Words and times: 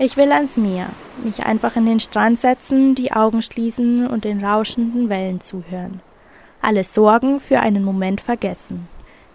Ich 0.00 0.16
will 0.16 0.30
ans 0.30 0.56
Meer, 0.56 0.90
mich 1.24 1.44
einfach 1.44 1.74
in 1.74 1.84
den 1.84 1.98
Strand 1.98 2.38
setzen, 2.38 2.94
die 2.94 3.10
Augen 3.10 3.42
schließen 3.42 4.06
und 4.06 4.22
den 4.22 4.44
rauschenden 4.44 5.08
Wellen 5.08 5.40
zuhören. 5.40 6.00
Alle 6.62 6.84
Sorgen 6.84 7.40
für 7.40 7.58
einen 7.58 7.82
Moment 7.82 8.20
vergessen. 8.20 8.86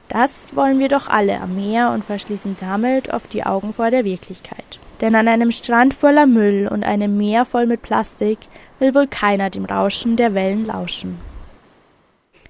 Das 0.08 0.56
wollen 0.56 0.80
wir 0.80 0.88
doch 0.88 1.10
alle 1.10 1.42
am 1.42 1.58
Meer 1.58 1.92
und 1.92 2.06
verschließen 2.06 2.56
damit 2.62 3.14
oft 3.14 3.34
die 3.34 3.46
Augen 3.46 3.74
vor 3.74 3.92
der 3.92 4.06
Wirklichkeit. 4.06 4.80
Denn 5.02 5.16
an 5.16 5.28
einem 5.28 5.52
Strand 5.52 5.94
voller 5.94 6.28
Müll 6.28 6.70
und 6.72 6.86
einem 6.86 7.18
Meer 7.18 7.44
voll 7.44 7.66
mit 7.66 7.82
Plastik 7.82 8.38
will 8.80 8.96
wohl 8.96 9.08
keiner 9.08 9.50
dem 9.50 9.66
Rauschen 9.66 10.16
der 10.16 10.34
Wellen 10.34 10.66
lauschen. 10.66 11.18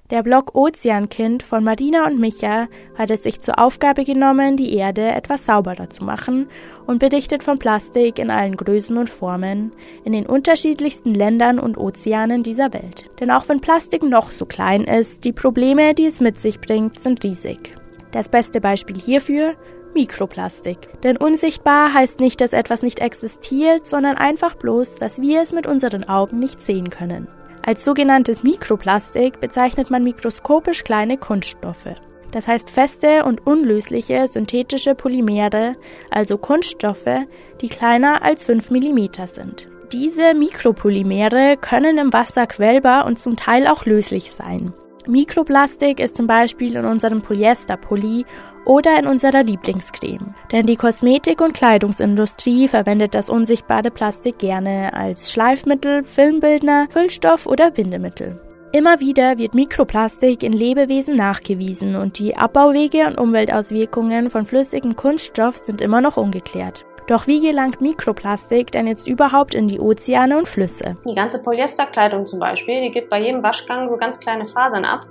Der 0.09 0.21
Blog 0.21 0.53
Ozeankind 0.53 1.43
von 1.43 1.63
Marina 1.63 2.05
und 2.05 2.19
Micha 2.19 2.67
hat 2.97 3.09
es 3.09 3.23
sich 3.23 3.39
zur 3.39 3.57
Aufgabe 3.57 4.03
genommen, 4.03 4.57
die 4.57 4.75
Erde 4.75 5.01
etwas 5.01 5.45
sauberer 5.45 5.89
zu 5.89 6.03
machen 6.03 6.49
und 6.85 6.99
berichtet 6.99 7.41
von 7.41 7.57
Plastik 7.57 8.19
in 8.19 8.29
allen 8.29 8.57
Größen 8.57 8.97
und 8.97 9.09
Formen 9.09 9.71
in 10.03 10.11
den 10.11 10.25
unterschiedlichsten 10.25 11.13
Ländern 11.13 11.57
und 11.57 11.77
Ozeanen 11.77 12.43
dieser 12.43 12.73
Welt. 12.73 13.09
Denn 13.21 13.31
auch 13.31 13.47
wenn 13.47 13.61
Plastik 13.61 14.03
noch 14.03 14.31
so 14.31 14.45
klein 14.45 14.83
ist, 14.83 15.23
die 15.23 15.31
Probleme, 15.31 15.93
die 15.93 16.07
es 16.07 16.19
mit 16.19 16.37
sich 16.37 16.59
bringt, 16.59 16.99
sind 16.99 17.23
riesig. 17.23 17.73
Das 18.11 18.27
beste 18.27 18.59
Beispiel 18.59 18.97
hierfür 18.97 19.53
Mikroplastik. 19.93 21.01
Denn 21.03 21.15
unsichtbar 21.15 21.93
heißt 21.93 22.19
nicht, 22.19 22.41
dass 22.41 22.51
etwas 22.51 22.81
nicht 22.81 22.99
existiert, 22.99 23.87
sondern 23.87 24.17
einfach 24.17 24.55
bloß, 24.55 24.97
dass 24.97 25.21
wir 25.21 25.41
es 25.41 25.53
mit 25.53 25.65
unseren 25.65 26.03
Augen 26.03 26.39
nicht 26.39 26.61
sehen 26.61 26.89
können. 26.89 27.29
Als 27.65 27.85
sogenanntes 27.85 28.43
Mikroplastik 28.43 29.39
bezeichnet 29.39 29.89
man 29.89 30.03
mikroskopisch 30.03 30.83
kleine 30.83 31.17
Kunststoffe. 31.17 31.95
Das 32.31 32.47
heißt 32.47 32.69
feste 32.69 33.23
und 33.23 33.47
unlösliche 33.47 34.27
synthetische 34.27 34.95
Polymere, 34.95 35.77
also 36.11 36.37
Kunststoffe, 36.37 37.25
die 37.61 37.69
kleiner 37.69 38.21
als 38.21 38.43
5 38.43 38.69
mm 38.69 39.05
sind. 39.27 39.69
Diese 39.93 40.33
Mikropolymere 40.33 41.55
können 41.55 41.99
im 41.99 42.11
Wasser 42.11 42.47
quellbar 42.47 43.05
und 43.05 43.19
zum 43.19 43.37
Teil 43.37 43.67
auch 43.67 43.85
löslich 43.85 44.31
sein. 44.31 44.73
Mikroplastik 45.07 45.99
ist 46.01 46.17
zum 46.17 46.27
Beispiel 46.27 46.75
in 46.75 46.85
unserem 46.85 47.21
Polyesterpulli 47.21 48.25
oder 48.65 48.97
in 48.99 49.07
unserer 49.07 49.43
Lieblingscreme. 49.43 50.33
Denn 50.51 50.65
die 50.65 50.75
Kosmetik- 50.75 51.41
und 51.41 51.53
Kleidungsindustrie 51.53 52.67
verwendet 52.67 53.15
das 53.15 53.29
unsichtbare 53.29 53.91
Plastik 53.91 54.39
gerne 54.39 54.93
als 54.93 55.31
Schleifmittel, 55.31 56.03
Filmbildner, 56.03 56.87
Füllstoff 56.89 57.45
oder 57.45 57.71
Bindemittel. 57.71 58.39
Immer 58.71 58.99
wieder 58.99 59.37
wird 59.37 59.53
Mikroplastik 59.53 60.41
in 60.41 60.51
Lebewesen 60.51 61.15
nachgewiesen 61.15 61.95
und 61.95 62.17
die 62.17 62.35
Abbauwege 62.35 63.05
und 63.05 63.19
Umweltauswirkungen 63.19 64.31
von 64.31 64.45
flüssigem 64.45 64.95
Kunststoff 64.95 65.57
sind 65.57 65.79
immer 65.79 66.01
noch 66.01 66.17
ungeklärt. 66.17 66.83
Doch 67.07 67.27
wie 67.27 67.39
gelangt 67.39 67.81
Mikroplastik 67.81 68.71
denn 68.71 68.87
jetzt 68.87 69.07
überhaupt 69.07 69.53
in 69.53 69.67
die 69.67 69.79
Ozeane 69.79 70.37
und 70.37 70.47
Flüsse? 70.47 70.97
Die 71.07 71.13
ganze 71.13 71.43
Polyesterkleidung 71.43 72.25
zum 72.25 72.39
Beispiel, 72.39 72.81
die 72.81 72.91
gibt 72.91 73.09
bei 73.09 73.21
jedem 73.21 73.43
Waschgang 73.43 73.89
so 73.89 73.97
ganz 73.97 74.19
kleine 74.19 74.45
Fasern 74.45 74.85
ab, 74.85 75.05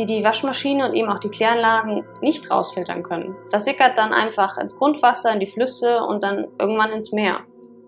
die 0.00 0.06
die 0.06 0.24
Waschmaschine 0.24 0.88
und 0.88 0.94
eben 0.94 1.10
auch 1.10 1.18
die 1.18 1.28
Kläranlagen 1.28 2.04
nicht 2.22 2.50
rausfiltern 2.50 3.02
können. 3.02 3.36
Das 3.50 3.66
sickert 3.66 3.98
dann 3.98 4.14
einfach 4.14 4.56
ins 4.56 4.76
Grundwasser, 4.76 5.30
in 5.32 5.40
die 5.40 5.46
Flüsse 5.46 6.00
und 6.02 6.24
dann 6.24 6.48
irgendwann 6.58 6.90
ins 6.92 7.12
Meer. 7.12 7.40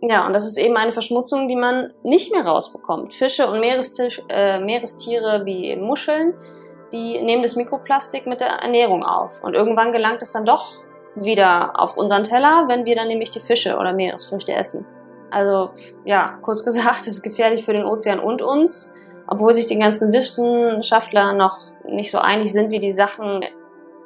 Ja, 0.03 0.27
und 0.27 0.35
das 0.35 0.47
ist 0.47 0.59
eben 0.59 0.77
eine 0.77 0.93
Verschmutzung, 0.93 1.49
die 1.49 1.57
man 1.57 1.93
nicht 2.03 2.31
mehr 2.33 2.45
rausbekommt. 2.45 3.15
Fische 3.15 3.47
und 3.47 3.63
äh, 3.63 4.59
Meerestiere 4.59 5.47
wie 5.47 5.75
Muscheln, 5.77 6.35
die 6.93 7.19
nehmen 7.23 7.43
das 7.43 7.57
Mikroplastik 7.57 8.27
mit 8.27 8.41
der 8.41 8.49
Ernährung 8.49 9.05
auf. 9.05 9.43
Und 9.43 9.55
irgendwann 9.55 9.93
gelangt 9.93 10.21
es 10.21 10.33
dann 10.33 10.45
doch 10.45 10.77
wieder 11.15 11.81
auf 11.81 11.97
unseren 11.97 12.25
Teller, 12.25 12.65
wenn 12.69 12.85
wir 12.85 12.95
dann 12.95 13.09
nämlich 13.09 13.31
die 13.31 13.41
Fische 13.41 13.79
oder 13.79 13.95
Meeresfrüchte 13.95 14.53
essen. 14.53 14.85
Also 15.31 15.71
ja, 16.05 16.39
kurz 16.43 16.63
gesagt, 16.63 17.01
es 17.03 17.07
ist 17.07 17.23
gefährlich 17.23 17.65
für 17.65 17.73
den 17.73 17.85
Ozean 17.85 18.21
und 18.21 18.43
uns, 18.43 18.95
obwohl 19.33 19.55
sich 19.55 19.65
die 19.65 19.79
ganzen 19.79 20.13
Wissenschaftler 20.13 21.33
noch 21.33 21.59
nicht 21.89 22.11
so 22.11 22.19
einig 22.19 22.53
sind, 22.53 22.71
wie 22.71 22.81
die 22.81 22.93
Sachen, 22.93 23.43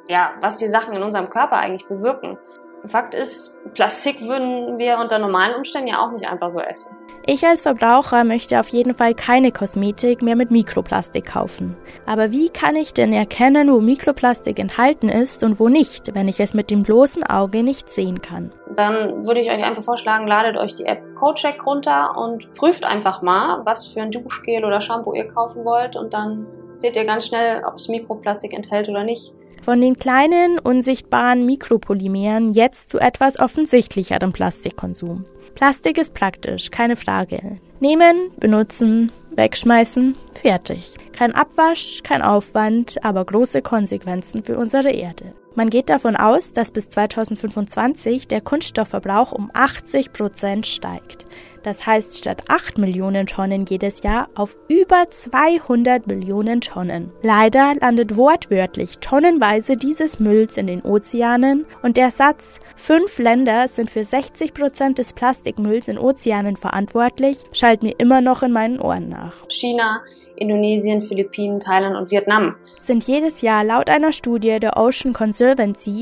ja, 0.07 0.31
was 0.39 0.55
die 0.55 0.69
Sachen 0.69 0.93
in 0.93 1.03
unserem 1.03 1.29
Körper 1.29 1.57
eigentlich 1.57 1.85
bewirken. 1.85 2.37
Fakt 2.85 3.13
ist, 3.13 3.59
Plastik 3.73 4.21
würden 4.21 4.77
wir 4.77 4.97
unter 4.99 5.19
normalen 5.19 5.55
Umständen 5.55 5.89
ja 5.89 5.99
auch 5.99 6.11
nicht 6.11 6.27
einfach 6.27 6.49
so 6.49 6.59
essen. 6.59 6.95
Ich 7.29 7.45
als 7.45 7.63
Verbraucher 7.63 8.23
möchte 8.23 8.57
auf 8.57 8.69
jeden 8.69 8.93
Fall 8.93 9.13
keine 9.13 9.51
Kosmetik 9.51 10.21
mehr 10.21 10.37
mit 10.37 10.49
Mikroplastik 10.49 11.25
kaufen. 11.25 11.75
Aber 12.05 12.31
wie 12.31 12.47
kann 12.47 12.77
ich 12.77 12.93
denn 12.93 13.11
erkennen, 13.11 13.69
wo 13.69 13.81
Mikroplastik 13.81 14.57
enthalten 14.59 15.09
ist 15.09 15.43
und 15.43 15.59
wo 15.59 15.67
nicht, 15.67 16.15
wenn 16.15 16.29
ich 16.29 16.39
es 16.39 16.53
mit 16.53 16.71
dem 16.71 16.83
bloßen 16.83 17.23
Auge 17.23 17.63
nicht 17.63 17.89
sehen 17.89 18.21
kann? 18.21 18.53
Dann 18.73 19.27
würde 19.27 19.41
ich 19.41 19.51
euch 19.51 19.61
einfach 19.61 19.83
vorschlagen, 19.83 20.25
ladet 20.25 20.55
euch 20.55 20.75
die 20.75 20.85
App 20.85 21.01
CodeCheck 21.15 21.65
runter 21.65 22.15
und 22.15 22.53
prüft 22.53 22.85
einfach 22.85 23.21
mal, 23.21 23.61
was 23.65 23.87
für 23.87 24.03
ein 24.03 24.11
Duschgel 24.11 24.63
oder 24.63 24.79
Shampoo 24.79 25.13
ihr 25.13 25.27
kaufen 25.27 25.65
wollt 25.65 25.97
und 25.97 26.13
dann 26.13 26.47
seht 26.77 26.95
ihr 26.95 27.05
ganz 27.05 27.27
schnell, 27.27 27.63
ob 27.65 27.75
es 27.75 27.87
Mikroplastik 27.87 28.53
enthält 28.53 28.89
oder 28.89 29.03
nicht. 29.03 29.33
Von 29.63 29.81
den 29.81 29.97
kleinen, 29.97 30.59
unsichtbaren 30.59 31.45
Mikropolymeren 31.45 32.53
jetzt 32.53 32.89
zu 32.89 32.99
etwas 32.99 33.39
offensichtlicherem 33.39 34.31
Plastikkonsum. 34.31 35.25
Plastik 35.55 35.97
ist 35.97 36.13
praktisch, 36.13 36.71
keine 36.71 36.95
Frage. 36.95 37.57
Nehmen, 37.79 38.29
benutzen, 38.39 39.11
wegschmeißen, 39.31 40.15
fertig. 40.41 40.95
Kein 41.13 41.33
Abwasch, 41.33 42.01
kein 42.03 42.21
Aufwand, 42.21 43.03
aber 43.03 43.25
große 43.25 43.61
Konsequenzen 43.61 44.43
für 44.43 44.57
unsere 44.57 44.91
Erde. 44.91 45.33
Man 45.57 45.71
geht 45.71 45.89
davon 45.89 46.15
aus, 46.15 46.53
dass 46.53 46.69
bis 46.69 46.87
2025 46.91 48.27
der 48.27 48.41
Kunststoffverbrauch 48.41 49.31
um 49.31 49.49
80 49.55 50.13
Prozent 50.13 50.67
steigt. 50.67 51.25
Das 51.63 51.85
heißt, 51.85 52.19
statt 52.19 52.43
8 52.47 52.77
Millionen 52.77 53.25
Tonnen 53.25 53.65
jedes 53.65 54.03
Jahr 54.03 54.29
auf 54.35 54.55
über 54.69 55.09
200 55.09 56.05
Millionen 56.05 56.61
Tonnen. 56.61 57.11
Leider 57.23 57.73
landet 57.81 58.15
wortwörtlich 58.15 58.99
tonnenweise 58.99 59.77
dieses 59.77 60.19
Mülls 60.19 60.57
in 60.57 60.67
den 60.67 60.83
Ozeanen 60.83 61.65
und 61.81 61.97
der 61.97 62.11
Satz, 62.11 62.59
fünf 62.75 63.17
Länder 63.17 63.67
sind 63.67 63.89
für 63.89 64.03
60 64.03 64.53
Prozent 64.53 64.99
des 64.99 65.13
Plastikmülls 65.13 65.87
in 65.87 65.97
Ozeanen 65.97 66.55
verantwortlich, 66.55 67.39
schallt 67.51 67.81
mir 67.81 67.95
immer 67.97 68.21
noch 68.21 68.43
in 68.43 68.51
meinen 68.51 68.79
Ohren 68.79 69.09
nach. 69.09 69.33
China, 69.49 70.03
Indonesien, 70.35 71.01
Philippinen, 71.01 71.59
Thailand 71.59 71.97
und 71.97 72.11
Vietnam 72.11 72.55
sind 72.79 73.05
jedes 73.05 73.41
Jahr 73.41 73.63
laut 73.63 73.89
einer 73.89 74.13
Studie 74.13 74.59
der 74.59 74.77
Ocean 74.77 75.11
Conservancy 75.11 75.46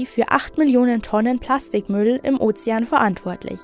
für 0.06 0.30
8 0.30 0.58
Millionen 0.58 1.02
Tonnen 1.02 1.40
Plastikmüll 1.40 2.20
im 2.24 2.40
Ozean 2.42 2.86
verantwortlich. 2.86 3.60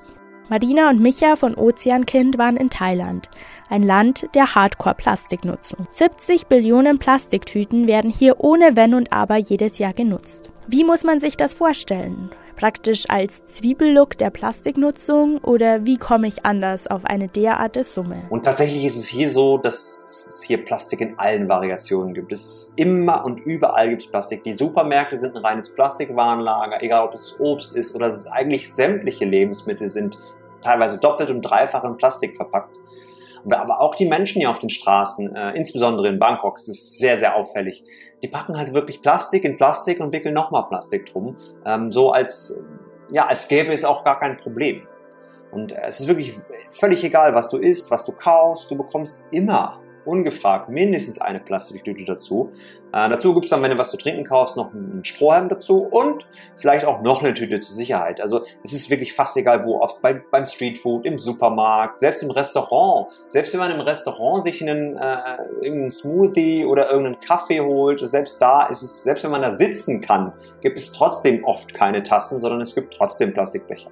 Marina 0.49 0.89
und 0.89 0.99
Micha 0.99 1.37
von 1.37 1.55
Ozeankind 1.55 2.37
waren 2.37 2.57
in 2.57 2.69
Thailand, 2.69 3.29
ein 3.69 3.83
Land 3.83 4.27
der 4.35 4.53
Hardcore-Plastik 4.53 5.45
nutzen. 5.45 5.87
70 5.91 6.47
Billionen 6.47 6.99
Plastiktüten 6.99 7.87
werden 7.87 8.11
hier 8.11 8.41
ohne 8.41 8.75
Wenn 8.75 8.93
und 8.93 9.13
Aber 9.13 9.37
jedes 9.37 9.77
Jahr 9.77 9.93
genutzt. 9.93 10.51
Wie 10.67 10.83
muss 10.83 11.03
man 11.03 11.19
sich 11.21 11.37
das 11.37 11.53
vorstellen? 11.53 12.31
Praktisch 12.61 13.05
als 13.09 13.43
Zwiebellook 13.47 14.19
der 14.19 14.29
Plastiknutzung 14.29 15.39
oder 15.39 15.83
wie 15.83 15.97
komme 15.97 16.27
ich 16.27 16.45
anders 16.45 16.85
auf 16.85 17.05
eine 17.05 17.27
derartige 17.27 17.83
Summe? 17.83 18.21
Und 18.29 18.43
tatsächlich 18.43 18.85
ist 18.85 18.97
es 18.97 19.07
hier 19.07 19.31
so, 19.31 19.57
dass 19.57 20.27
es 20.29 20.43
hier 20.43 20.63
Plastik 20.63 21.01
in 21.01 21.17
allen 21.17 21.49
Variationen 21.49 22.13
gibt. 22.13 22.31
Es 22.31 22.71
immer 22.75 23.25
und 23.25 23.39
überall 23.39 23.89
gibt 23.89 24.03
es 24.03 24.11
Plastik. 24.11 24.43
Die 24.43 24.53
Supermärkte 24.53 25.17
sind 25.17 25.35
ein 25.35 25.43
reines 25.43 25.73
Plastikwarenlager, 25.73 26.83
egal 26.83 27.07
ob 27.07 27.15
es 27.15 27.39
Obst 27.39 27.75
ist 27.75 27.95
oder 27.95 28.05
es 28.05 28.27
eigentlich 28.27 28.71
sämtliche 28.71 29.25
Lebensmittel 29.25 29.89
sind 29.89 30.19
teilweise 30.61 30.99
doppelt 30.99 31.31
und 31.31 31.41
dreifach 31.41 31.83
in 31.83 31.97
Plastik 31.97 32.35
verpackt. 32.35 32.77
Aber 33.49 33.81
auch 33.81 33.95
die 33.95 34.05
Menschen 34.05 34.39
hier 34.39 34.49
auf 34.49 34.59
den 34.59 34.69
Straßen, 34.69 35.35
äh, 35.35 35.51
insbesondere 35.51 36.07
in 36.07 36.19
Bangkok, 36.19 36.57
es 36.57 36.67
ist 36.67 36.97
sehr, 36.97 37.17
sehr 37.17 37.35
auffällig. 37.35 37.83
Die 38.21 38.27
packen 38.27 38.57
halt 38.57 38.73
wirklich 38.73 39.01
Plastik 39.01 39.43
in 39.43 39.57
Plastik 39.57 39.99
und 39.99 40.11
wickeln 40.11 40.33
nochmal 40.33 40.67
Plastik 40.67 41.05
drum. 41.07 41.37
Ähm, 41.65 41.91
so 41.91 42.11
als, 42.11 42.67
ja, 43.09 43.27
als 43.27 43.47
gäbe 43.47 43.73
es 43.73 43.83
auch 43.83 44.03
gar 44.03 44.19
kein 44.19 44.37
Problem. 44.37 44.87
Und 45.51 45.71
äh, 45.71 45.81
es 45.85 45.99
ist 45.99 46.07
wirklich 46.07 46.39
völlig 46.71 47.03
egal, 47.03 47.33
was 47.33 47.49
du 47.49 47.57
isst, 47.57 47.91
was 47.91 48.05
du 48.05 48.11
kaufst. 48.11 48.69
Du 48.69 48.77
bekommst 48.77 49.25
immer 49.31 49.79
ungefragt 50.05 50.69
mindestens 50.69 51.19
eine 51.19 51.39
Plastiktüte 51.39 52.05
dazu. 52.05 52.51
Äh, 52.93 53.09
dazu 53.09 53.33
gibt's 53.33 53.49
dann, 53.49 53.61
wenn 53.61 53.71
du 53.71 53.77
was 53.77 53.91
zu 53.91 53.97
trinken 53.97 54.25
kaufst, 54.25 54.57
noch 54.57 54.73
einen 54.73 55.03
Strohhalm 55.05 55.49
dazu 55.49 55.83
und 55.83 56.25
vielleicht 56.57 56.85
auch 56.85 57.01
noch 57.01 57.23
eine 57.23 57.33
Tüte 57.33 57.59
zur 57.59 57.75
Sicherheit. 57.75 58.19
Also 58.19 58.45
es 58.63 58.73
ist 58.73 58.89
wirklich 58.89 59.13
fast 59.13 59.37
egal 59.37 59.63
wo, 59.63 59.79
oft 59.79 60.01
bei, 60.01 60.21
beim 60.31 60.47
Streetfood, 60.47 61.05
im 61.05 61.17
Supermarkt, 61.17 62.01
selbst 62.01 62.23
im 62.23 62.31
Restaurant. 62.31 63.07
Selbst 63.27 63.53
wenn 63.53 63.59
man 63.59 63.71
im 63.71 63.81
Restaurant 63.81 64.43
sich 64.43 64.61
einen, 64.61 64.97
äh, 64.97 65.37
irgendeinen 65.61 65.91
Smoothie 65.91 66.65
oder 66.65 66.89
irgendeinen 66.89 67.19
Kaffee 67.19 67.61
holt, 67.61 67.99
selbst 67.99 68.41
da 68.41 68.65
ist 68.67 68.81
es, 68.81 69.03
selbst 69.03 69.23
wenn 69.23 69.31
man 69.31 69.41
da 69.41 69.51
sitzen 69.51 70.01
kann, 70.01 70.33
gibt 70.61 70.77
es 70.77 70.91
trotzdem 70.91 71.43
oft 71.43 71.73
keine 71.73 72.03
Tassen, 72.03 72.39
sondern 72.39 72.61
es 72.61 72.75
gibt 72.75 72.93
trotzdem 72.93 73.33
Plastikbecher 73.33 73.89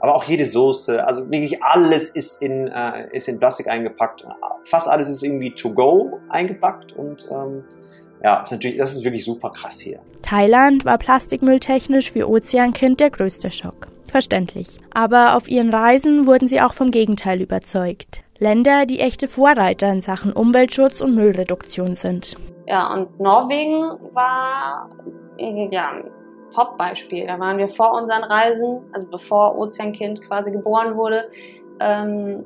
aber 0.00 0.14
auch 0.14 0.24
jede 0.24 0.44
Soße, 0.44 1.04
also 1.06 1.30
wirklich 1.30 1.62
alles 1.62 2.10
ist 2.10 2.42
in, 2.42 2.68
äh, 2.68 3.08
ist 3.12 3.28
in 3.28 3.38
Plastik 3.38 3.68
eingepackt. 3.68 4.26
Fast 4.64 4.88
alles 4.88 5.08
ist 5.08 5.22
irgendwie 5.22 5.50
to 5.52 5.70
go 5.72 6.20
eingepackt 6.28 6.92
und 6.92 7.28
ähm, 7.30 7.64
ja, 8.22 8.42
ist 8.42 8.50
natürlich, 8.50 8.78
das 8.78 8.94
ist 8.94 9.04
wirklich 9.04 9.24
super 9.24 9.50
krass 9.50 9.80
hier. 9.80 10.00
Thailand 10.22 10.84
war 10.84 10.98
plastikmülltechnisch 10.98 12.10
für 12.10 12.28
Ozeankind 12.28 13.00
der 13.00 13.10
größte 13.10 13.50
Schock. 13.50 13.88
Verständlich. 14.10 14.80
Aber 14.92 15.36
auf 15.36 15.48
ihren 15.48 15.72
Reisen 15.72 16.26
wurden 16.26 16.48
sie 16.48 16.60
auch 16.60 16.74
vom 16.74 16.90
Gegenteil 16.90 17.40
überzeugt. 17.40 18.22
Länder, 18.38 18.86
die 18.86 19.00
echte 19.00 19.28
Vorreiter 19.28 19.88
in 19.88 20.00
Sachen 20.00 20.32
Umweltschutz 20.32 21.00
und 21.00 21.14
Müllreduktion 21.14 21.94
sind. 21.94 22.36
Ja, 22.66 22.92
und 22.92 23.18
Norwegen 23.20 23.82
war 24.12 24.90
ja, 25.38 25.90
Top-Beispiel. 26.56 27.26
Da 27.26 27.38
waren 27.38 27.58
wir 27.58 27.68
vor 27.68 27.92
unseren 27.92 28.24
Reisen, 28.24 28.80
also 28.92 29.06
bevor 29.06 29.58
Ozeankind 29.58 30.22
quasi 30.26 30.50
geboren 30.50 30.96
wurde, 30.96 31.30
ähm, 31.80 32.44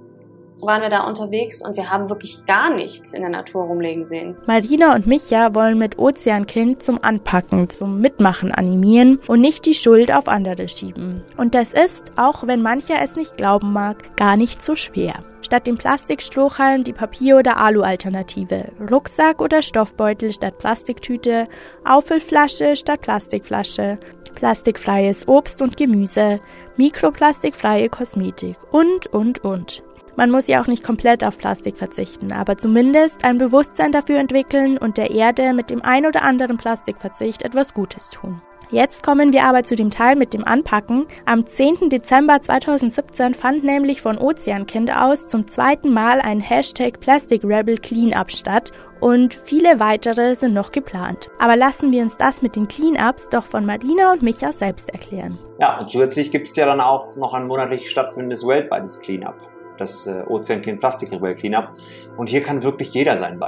waren 0.63 0.83
wir 0.83 0.91
da 0.91 1.07
unterwegs 1.07 1.63
und 1.63 1.77
wir 1.77 1.91
haben 1.91 2.09
wirklich 2.09 2.45
gar 2.47 2.75
nichts 2.75 3.13
in 3.15 3.23
der 3.23 3.31
Natur 3.31 3.65
rumlegen 3.65 4.05
sehen. 4.05 4.37
Marina 4.47 4.95
und 4.95 5.07
Micha 5.07 5.55
wollen 5.55 5.79
mit 5.79 5.99
Ozeankind 5.99 6.83
zum 6.83 7.03
Anpacken, 7.03 7.71
zum 7.71 8.01
Mitmachen 8.01 8.53
animieren 8.53 9.21
und 9.27 9.41
nicht 9.41 9.67
die 9.67 9.75
Schuld 9.75 10.13
auf 10.13 10.29
andere 10.29 10.69
schieben. 10.69 11.23
Und 11.37 11.55
das 11.55 11.73
ist, 11.73 12.13
auch 12.17 12.47
wenn 12.47 12.63
mancher 12.63 13.01
es 13.03 13.17
nicht 13.17 13.37
glauben 13.37 13.73
mag, 13.73 14.17
gar 14.17 14.37
nicht 14.37 14.63
so 14.63 14.77
schwer. 14.77 15.25
Statt 15.43 15.67
dem 15.67 15.79
Plastikstrohhalm 15.79 16.85
die 16.85 16.93
Papier- 16.93 17.39
oder 17.39 17.59
Alu-Alternative, 17.59 18.73
Rucksack 18.91 19.41
oder 19.41 19.63
Stoffbeutel 19.63 20.33
statt 20.33 20.59
Plastiktüte, 20.59 21.45
Auffüllflasche 21.85 22.77
statt 22.77 23.01
Plastikflasche, 23.01 23.99
plastikfreies 24.35 25.27
Obst 25.29 25.63
und 25.63 25.77
Gemüse, 25.77 26.41
mikroplastikfreie 26.77 27.89
Kosmetik 27.89 28.57
und, 28.71 29.07
und, 29.09 29.45
und. 29.45 29.83
Man 30.21 30.31
muss 30.31 30.49
ja 30.49 30.61
auch 30.61 30.67
nicht 30.67 30.85
komplett 30.85 31.25
auf 31.25 31.39
Plastik 31.39 31.79
verzichten, 31.79 32.31
aber 32.31 32.59
zumindest 32.59 33.25
ein 33.25 33.39
Bewusstsein 33.39 33.91
dafür 33.91 34.19
entwickeln 34.19 34.77
und 34.77 34.99
der 34.99 35.13
Erde 35.13 35.55
mit 35.55 35.71
dem 35.71 35.81
ein 35.83 36.05
oder 36.05 36.25
anderen 36.25 36.59
Plastikverzicht 36.59 37.41
etwas 37.41 37.73
Gutes 37.73 38.11
tun. 38.11 38.43
Jetzt 38.71 39.03
kommen 39.03 39.33
wir 39.33 39.45
aber 39.45 39.63
zu 39.63 39.77
dem 39.77 39.91
Teil 39.91 40.17
mit 40.17 40.35
dem 40.35 40.45
Anpacken. 40.45 41.07
Am 41.25 41.47
10. 41.47 41.89
Dezember 41.89 42.39
2017 42.39 43.33
fand 43.33 43.65
nämlich 43.65 44.03
von 44.03 44.19
Ozeankind 44.19 44.95
aus 44.95 45.27
zum 45.27 45.49
zweiten 45.49 45.91
Mal 45.91 46.21
ein 46.21 46.41
Hashtag 46.41 47.01
Plastic 47.01 47.43
Rebel 47.43 47.79
Cleanup 47.79 48.31
statt 48.31 48.73
und 49.01 49.33
viele 49.33 49.81
weitere 49.81 50.35
sind 50.35 50.53
noch 50.53 50.71
geplant. 50.71 51.31
Aber 51.39 51.57
lassen 51.57 51.93
wir 51.93 52.03
uns 52.03 52.19
das 52.19 52.43
mit 52.43 52.57
den 52.57 52.69
Cleanups 52.69 53.31
doch 53.31 53.47
von 53.47 53.65
Marina 53.65 54.13
und 54.13 54.21
Micha 54.21 54.53
selbst 54.53 54.91
erklären. 54.91 55.39
Ja, 55.59 55.81
und 55.81 55.91
zusätzlich 55.91 56.31
gibt 56.31 56.47
es 56.47 56.57
ja 56.57 56.67
dann 56.67 56.83
auch 56.83 57.17
noch 57.17 57.33
ein 57.33 57.47
monatlich 57.47 57.89
stattfindendes 57.89 58.47
weltweites 58.47 59.01
Cleanup 59.01 59.37
das 59.81 60.07
äh, 60.07 60.23
Ozeankind 60.29 60.81
Plastik 60.81 61.13
Rebel 61.13 61.35
Cleanup. 61.35 61.71
Und 62.17 62.29
hier 62.29 62.43
kann 62.43 62.63
wirklich 62.63 62.93
jeder 62.93 63.17
seinen, 63.17 63.41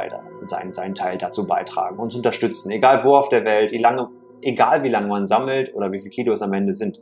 seinen, 0.47 0.73
seinen 0.73 0.95
Teil 0.95 1.19
dazu 1.19 1.47
beitragen, 1.47 1.99
uns 1.99 2.15
unterstützen, 2.15 2.71
egal 2.71 3.05
wo 3.05 3.17
auf 3.17 3.29
der 3.29 3.45
Welt, 3.45 3.73
wie 3.73 3.79
lange, 3.79 4.09
egal 4.41 4.83
wie 4.83 4.89
lange 4.89 5.09
man 5.09 5.27
sammelt 5.27 5.75
oder 5.75 5.93
wie 5.93 5.99
viele 5.99 6.11
Kilo 6.11 6.33
es 6.33 6.43
am 6.43 6.53
Ende 6.53 6.73
sind. 6.73 7.01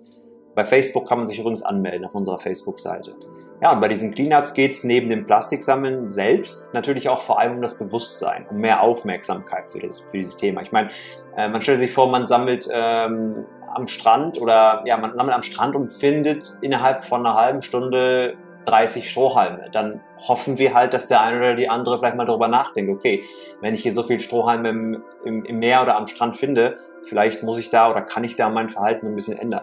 Bei 0.54 0.64
Facebook 0.64 1.08
kann 1.08 1.18
man 1.18 1.26
sich 1.26 1.38
übrigens 1.38 1.62
anmelden 1.62 2.04
auf 2.04 2.14
unserer 2.14 2.38
Facebook-Seite. 2.38 3.14
Ja, 3.62 3.72
und 3.72 3.80
bei 3.80 3.88
diesen 3.88 4.12
Cleanups 4.14 4.54
geht 4.54 4.72
es 4.72 4.84
neben 4.84 5.10
dem 5.10 5.26
Plastiksammeln 5.26 6.08
selbst 6.08 6.72
natürlich 6.72 7.10
auch 7.10 7.20
vor 7.20 7.38
allem 7.38 7.56
um 7.56 7.62
das 7.62 7.78
Bewusstsein, 7.78 8.46
um 8.50 8.56
mehr 8.56 8.80
Aufmerksamkeit 8.80 9.68
für, 9.68 9.80
das, 9.80 10.00
für 10.00 10.16
dieses 10.16 10.38
Thema. 10.38 10.62
Ich 10.62 10.72
meine, 10.72 10.88
äh, 11.36 11.46
man 11.46 11.60
stellt 11.60 11.80
sich 11.80 11.92
vor, 11.92 12.08
man 12.08 12.24
sammelt 12.24 12.68
ähm, 12.72 13.44
am 13.74 13.86
Strand 13.86 14.40
oder 14.40 14.82
ja, 14.86 14.96
man 14.96 15.14
sammelt 15.14 15.34
am 15.34 15.42
Strand 15.42 15.76
und 15.76 15.92
findet 15.92 16.56
innerhalb 16.62 17.00
von 17.00 17.24
einer 17.24 17.36
halben 17.36 17.60
Stunde 17.60 18.36
30 18.66 19.08
Strohhalme. 19.08 19.70
Dann 19.72 20.00
hoffen 20.18 20.58
wir 20.58 20.74
halt, 20.74 20.94
dass 20.94 21.08
der 21.08 21.22
eine 21.22 21.38
oder 21.38 21.54
die 21.54 21.68
andere 21.68 21.98
vielleicht 21.98 22.16
mal 22.16 22.26
darüber 22.26 22.48
nachdenkt, 22.48 22.90
okay, 22.90 23.24
wenn 23.60 23.74
ich 23.74 23.82
hier 23.82 23.94
so 23.94 24.02
viel 24.02 24.20
Strohhalme 24.20 24.68
im, 24.68 25.02
im, 25.24 25.44
im 25.44 25.58
Meer 25.58 25.82
oder 25.82 25.96
am 25.96 26.06
Strand 26.06 26.36
finde, 26.36 26.76
vielleicht 27.02 27.42
muss 27.42 27.58
ich 27.58 27.70
da 27.70 27.90
oder 27.90 28.02
kann 28.02 28.24
ich 28.24 28.36
da 28.36 28.48
mein 28.48 28.70
Verhalten 28.70 29.06
ein 29.06 29.14
bisschen 29.14 29.38
ändern. 29.38 29.62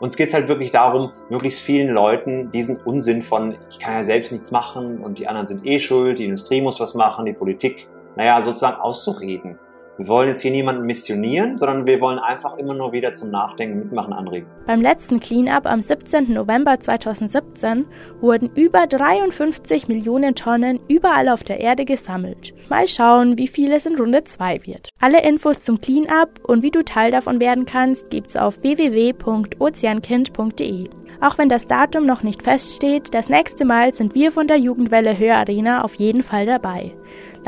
Uns 0.00 0.16
geht 0.16 0.28
es 0.28 0.34
halt 0.34 0.48
wirklich 0.48 0.70
darum, 0.70 1.12
möglichst 1.28 1.60
vielen 1.60 1.88
Leuten 1.88 2.50
diesen 2.50 2.76
Unsinn 2.76 3.22
von, 3.22 3.56
ich 3.70 3.78
kann 3.78 3.94
ja 3.94 4.02
selbst 4.02 4.32
nichts 4.32 4.50
machen 4.50 4.98
und 4.98 5.18
die 5.18 5.28
anderen 5.28 5.46
sind 5.46 5.66
eh 5.66 5.78
schuld, 5.78 6.18
die 6.18 6.24
Industrie 6.24 6.60
muss 6.60 6.80
was 6.80 6.94
machen, 6.94 7.26
die 7.26 7.32
Politik, 7.32 7.86
naja, 8.16 8.42
sozusagen 8.42 8.80
auszureden. 8.80 9.58
Wir 9.98 10.06
wollen 10.06 10.28
jetzt 10.28 10.42
hier 10.42 10.52
niemanden 10.52 10.86
missionieren, 10.86 11.58
sondern 11.58 11.84
wir 11.84 12.00
wollen 12.00 12.20
einfach 12.20 12.56
immer 12.56 12.72
nur 12.72 12.92
wieder 12.92 13.14
zum 13.14 13.32
Nachdenken, 13.32 13.80
Mitmachen 13.80 14.12
anregen. 14.12 14.46
Beim 14.64 14.80
letzten 14.80 15.18
Cleanup 15.18 15.66
am 15.66 15.82
17. 15.82 16.32
November 16.32 16.78
2017 16.78 17.84
wurden 18.20 18.48
über 18.54 18.86
53 18.86 19.88
Millionen 19.88 20.36
Tonnen 20.36 20.78
überall 20.86 21.28
auf 21.28 21.42
der 21.42 21.58
Erde 21.58 21.84
gesammelt. 21.84 22.54
Mal 22.68 22.86
schauen, 22.86 23.38
wie 23.38 23.48
viel 23.48 23.72
es 23.72 23.86
in 23.86 23.96
Runde 23.96 24.22
2 24.22 24.66
wird. 24.66 24.90
Alle 25.00 25.24
Infos 25.24 25.62
zum 25.62 25.80
Cleanup 25.80 26.44
und 26.44 26.62
wie 26.62 26.70
du 26.70 26.84
Teil 26.84 27.10
davon 27.10 27.40
werden 27.40 27.66
kannst, 27.66 28.08
gibt's 28.10 28.36
auf 28.36 28.62
www.ozeankind.de. 28.62 30.90
Auch 31.20 31.38
wenn 31.38 31.48
das 31.48 31.66
Datum 31.66 32.06
noch 32.06 32.22
nicht 32.22 32.44
feststeht, 32.44 33.12
das 33.12 33.28
nächste 33.28 33.64
Mal 33.64 33.92
sind 33.92 34.14
wir 34.14 34.30
von 34.30 34.46
der 34.46 34.58
Jugendwelle 34.58 35.18
Hörarena 35.18 35.82
auf 35.82 35.94
jeden 35.94 36.22
Fall 36.22 36.46
dabei. 36.46 36.92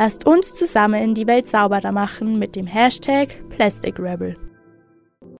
Lasst 0.02 0.26
uns 0.26 0.54
zusammen 0.54 1.14
die 1.14 1.26
Welt 1.26 1.46
sauberer 1.46 1.92
machen 1.92 2.38
mit 2.38 2.56
dem 2.56 2.66
Hashtag 2.66 3.36
Plastic 3.50 3.98
Rebel. 3.98 4.34